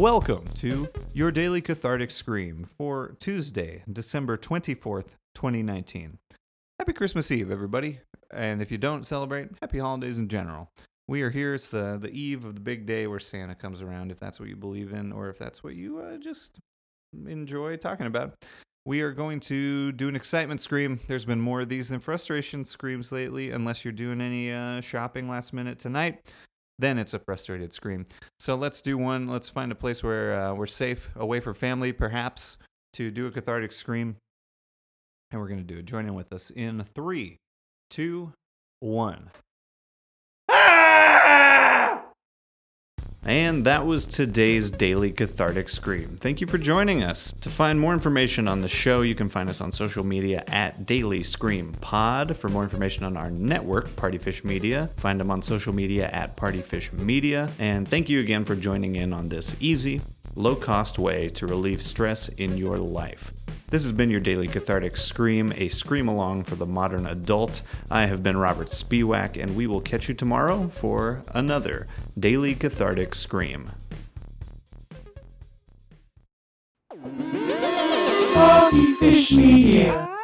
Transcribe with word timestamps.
Welcome 0.00 0.46
to 0.54 0.88
your 1.12 1.30
daily 1.30 1.60
cathartic 1.60 2.10
scream 2.10 2.66
for 2.78 3.16
Tuesday, 3.20 3.82
December 3.92 4.38
24th, 4.38 5.08
2019. 5.34 6.16
Happy 6.78 6.94
Christmas 6.94 7.30
Eve, 7.30 7.50
everybody. 7.50 8.00
And 8.32 8.62
if 8.62 8.72
you 8.72 8.78
don't 8.78 9.04
celebrate, 9.04 9.50
happy 9.60 9.78
holidays 9.78 10.18
in 10.18 10.28
general. 10.28 10.70
We 11.06 11.20
are 11.20 11.28
here. 11.28 11.52
It's 11.52 11.68
the, 11.68 11.98
the 12.00 12.10
eve 12.18 12.46
of 12.46 12.54
the 12.54 12.62
big 12.62 12.86
day 12.86 13.08
where 13.08 13.20
Santa 13.20 13.54
comes 13.54 13.82
around, 13.82 14.10
if 14.10 14.18
that's 14.18 14.40
what 14.40 14.48
you 14.48 14.56
believe 14.56 14.94
in, 14.94 15.12
or 15.12 15.28
if 15.28 15.36
that's 15.36 15.62
what 15.62 15.74
you 15.74 15.98
uh, 15.98 16.16
just 16.16 16.58
enjoy 17.26 17.76
talking 17.76 18.06
about. 18.06 18.32
We 18.86 19.02
are 19.02 19.12
going 19.12 19.40
to 19.40 19.92
do 19.92 20.08
an 20.08 20.16
excitement 20.16 20.62
scream. 20.62 20.98
There's 21.08 21.26
been 21.26 21.42
more 21.42 21.60
of 21.60 21.68
these 21.68 21.90
than 21.90 22.00
frustration 22.00 22.64
screams 22.64 23.12
lately, 23.12 23.50
unless 23.50 23.84
you're 23.84 23.92
doing 23.92 24.22
any 24.22 24.50
uh, 24.50 24.80
shopping 24.80 25.28
last 25.28 25.52
minute 25.52 25.78
tonight. 25.78 26.22
Then 26.80 26.98
it's 26.98 27.12
a 27.12 27.18
frustrated 27.18 27.74
scream. 27.74 28.06
So 28.38 28.54
let's 28.54 28.80
do 28.80 28.96
one. 28.96 29.28
Let's 29.28 29.50
find 29.50 29.70
a 29.70 29.74
place 29.74 30.02
where 30.02 30.40
uh, 30.40 30.54
we're 30.54 30.66
safe, 30.66 31.10
away 31.14 31.40
from 31.40 31.52
family, 31.52 31.92
perhaps, 31.92 32.56
to 32.94 33.10
do 33.10 33.26
a 33.26 33.30
cathartic 33.30 33.70
scream. 33.70 34.16
And 35.30 35.40
we're 35.40 35.48
going 35.48 35.60
to 35.60 35.64
do 35.64 35.78
it. 35.78 35.84
Join 35.84 36.06
in 36.06 36.14
with 36.14 36.32
us 36.32 36.50
in 36.50 36.82
three, 36.94 37.36
two, 37.90 38.32
one. 38.80 39.30
And 43.24 43.66
that 43.66 43.84
was 43.84 44.06
today's 44.06 44.70
Daily 44.70 45.12
Cathartic 45.12 45.68
Scream. 45.68 46.16
Thank 46.20 46.40
you 46.40 46.46
for 46.46 46.56
joining 46.56 47.02
us. 47.02 47.32
To 47.42 47.50
find 47.50 47.78
more 47.78 47.92
information 47.92 48.48
on 48.48 48.62
the 48.62 48.68
show, 48.68 49.02
you 49.02 49.14
can 49.14 49.28
find 49.28 49.50
us 49.50 49.60
on 49.60 49.72
social 49.72 50.04
media 50.04 50.42
at 50.48 50.86
Daily 50.86 51.22
Scream 51.22 51.72
Pod. 51.80 52.34
For 52.36 52.48
more 52.48 52.62
information 52.62 53.04
on 53.04 53.18
our 53.18 53.30
network, 53.30 53.88
Partyfish 53.90 54.42
Media, 54.42 54.88
find 54.96 55.20
them 55.20 55.30
on 55.30 55.42
social 55.42 55.74
media 55.74 56.08
at 56.08 56.36
Partyfish 56.36 56.92
Media. 56.94 57.50
And 57.58 57.86
thank 57.86 58.08
you 58.08 58.20
again 58.20 58.46
for 58.46 58.56
joining 58.56 58.96
in 58.96 59.12
on 59.12 59.28
this 59.28 59.54
easy, 59.60 60.00
low 60.34 60.56
cost 60.56 60.98
way 60.98 61.28
to 61.30 61.46
relieve 61.46 61.82
stress 61.82 62.30
in 62.30 62.56
your 62.56 62.78
life. 62.78 63.34
This 63.70 63.84
has 63.84 63.92
been 63.92 64.10
your 64.10 64.18
daily 64.18 64.48
cathartic 64.48 64.96
scream, 64.96 65.52
a 65.56 65.68
scream 65.68 66.08
along 66.08 66.42
for 66.42 66.56
the 66.56 66.66
modern 66.66 67.06
adult. 67.06 67.62
I 67.88 68.06
have 68.06 68.20
been 68.20 68.36
Robert 68.36 68.66
Spiewak, 68.66 69.40
and 69.40 69.54
we 69.54 69.68
will 69.68 69.80
catch 69.80 70.08
you 70.08 70.14
tomorrow 70.14 70.66
for 70.68 71.22
another 71.32 71.86
daily 72.18 72.56
cathartic 72.56 73.14
scream. 73.14 73.70
Fish 78.98 79.30
Media. 79.32 80.19